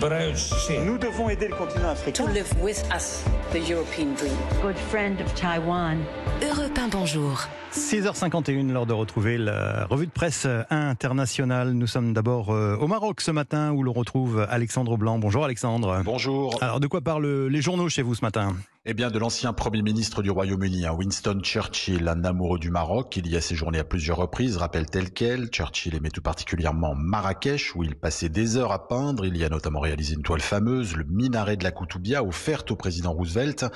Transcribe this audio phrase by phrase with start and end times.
[0.00, 2.24] Nous devons aider le continent africain.
[2.24, 4.32] To live with us, the European dream.
[4.62, 5.98] Good friend of Taiwan.
[6.40, 7.46] Europe 1, bonjour.
[7.74, 11.72] 6h51, l'heure de retrouver la revue de presse internationale.
[11.72, 15.18] Nous sommes d'abord euh, au Maroc ce matin où l'on retrouve Alexandre Blanc.
[15.18, 16.00] Bonjour Alexandre.
[16.02, 16.56] Bonjour.
[16.62, 18.56] Alors de quoi parlent les journaux chez vous ce matin?
[18.86, 23.14] Eh bien, de l'ancien Premier ministre du Royaume-Uni, hein, Winston Churchill, un amoureux du Maroc,
[23.18, 25.48] il y a séjourné à plusieurs reprises, rappelle tel quel.
[25.48, 29.26] Churchill aimait tout particulièrement Marrakech, où il passait des heures à peindre.
[29.26, 32.76] Il y a notamment réalisé une toile fameuse, le minaret de la Koutoubia, offerte au
[32.76, 33.66] président Roosevelt.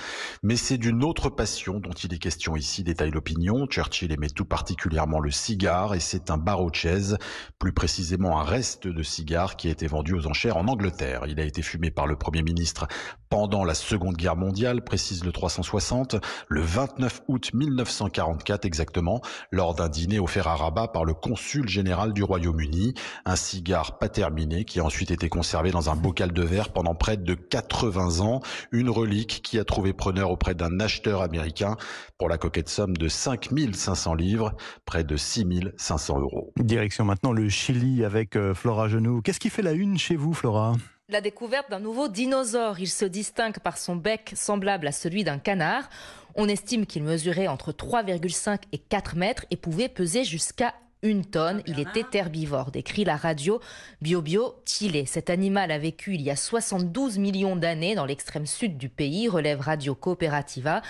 [0.42, 3.66] Mais c'est d'une autre passion dont il est question ici, détaille l'opinion.
[3.66, 7.18] Churchill aimait tout particulièrement le cigare, et c'est un barreau chaise,
[7.59, 11.26] plus précisément un reste de cigare qui a été vendu aux enchères en Angleterre.
[11.28, 12.88] Il a été fumé par le Premier ministre
[13.28, 16.14] pendant la Seconde Guerre mondiale, précise le 360,
[16.46, 22.12] le 29 août 1944 exactement, lors d'un dîner offert à Rabat par le consul général
[22.12, 22.94] du Royaume-Uni,
[23.24, 26.94] un cigare pas terminé qui a ensuite été conservé dans un bocal de verre pendant
[26.94, 31.76] près de 80 ans, une relique qui a trouvé preneur auprès d'un acheteur américain
[32.16, 36.52] pour la coquette somme de 5500 livres, près de 6500 euros.
[36.56, 39.23] Direction maintenant le Chili avec euh, Flora Genoux.
[39.23, 40.76] Qu'est-ce qui fait la une chez vous, Flora?
[41.09, 42.80] La découverte d'un nouveau dinosaure.
[42.80, 45.88] Il se distingue par son bec semblable à celui d'un canard.
[46.35, 51.63] On estime qu'il mesurait entre 3,5 et 4 mètres et pouvait peser jusqu'à une tonne.
[51.66, 53.60] Il était herbivore, décrit la radio
[54.01, 55.05] BioBio Chile.
[55.07, 59.29] Cet animal a vécu il y a 72 millions d'années dans l'extrême sud du pays,
[59.29, 60.82] relève Radio Cooperativa.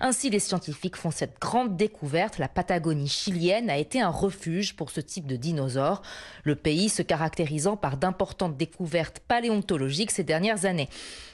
[0.00, 2.38] Ainsi, les scientifiques font cette grande découverte.
[2.38, 6.02] La Patagonie chilienne a été un refuge pour ce type de dinosaure.
[6.42, 10.88] Le pays se caractérisant par d'importantes découvertes paléontologiques ces dernières années.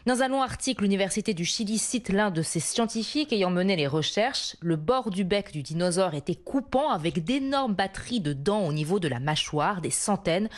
[0.05, 3.89] Dans un long article, l'Université du Chili cite l'un de ses scientifiques ayant mené les
[3.89, 4.57] recherches.
[4.61, 8.99] Le bord du bec du dinosaure était coupant avec d'énormes batteries de dents au niveau
[8.99, 10.49] de la mâchoire, des centaines,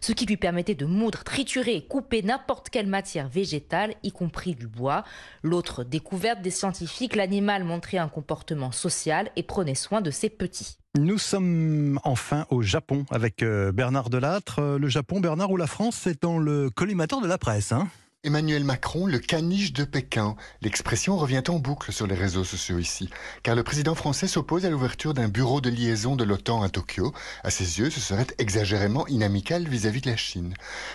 [0.00, 4.54] ce qui lui permettait de moudre, triturer et couper n'importe quelle matière végétale, y compris
[4.54, 5.02] du bois.
[5.42, 10.78] L'autre découverte des scientifiques, l'animal montrait un comportement social et prenait soin de ses petits.
[10.96, 14.60] Nous sommes enfin au Japon avec euh, Bernard Delattre.
[14.60, 17.72] Euh, le Japon, Bernard, ou la France, c'est dans le collimateur de la presse.
[17.72, 17.88] Hein
[18.26, 20.34] Emmanuel Macron, le caniche de Pékin.
[20.60, 23.08] L'expression revient en boucle sur les réseaux sociaux ici,
[23.44, 27.12] car le président français s'oppose à l'ouverture d'un bureau de liaison de l'OTAN à Tokyo.
[27.44, 30.54] À ses yeux, ce serait exagérément inamical vis-à-vis de la Chine.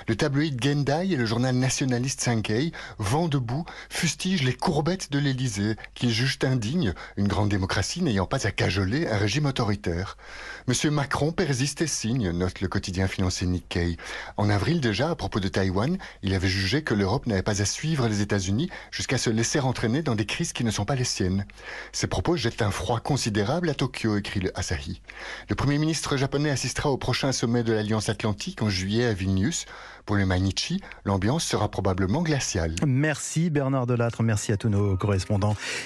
[0.09, 5.77] Le tabloïd Gendai et le journal nationaliste Sankei, vent debout, fustigent les courbettes de l'Élysée,
[5.95, 10.17] qu'ils jugent indignes, une grande démocratie n'ayant pas à cajoler un régime autoritaire.
[10.67, 13.95] Monsieur Macron persiste et signe, note le quotidien financier Nikkei.
[14.35, 16.93] En avril déjà, à propos de Taïwan, il avait jugé que
[17.27, 20.71] n'avait pas à suivre les États-Unis jusqu'à se laisser entraîner dans des crises qui ne
[20.71, 21.45] sont pas les siennes.
[21.91, 25.01] Ces propos jettent un froid considérable à Tokyo, écrit le Asahi.
[25.49, 29.65] Le Premier ministre japonais assistera au prochain sommet de l'Alliance Atlantique en juillet à Vilnius.
[30.05, 32.75] Pour le Mainichi, l'ambiance sera probablement glaciale.
[32.85, 35.55] Merci Bernard Delattre, merci à tous nos correspondants.